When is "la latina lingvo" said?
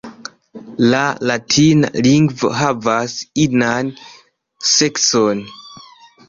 0.93-2.49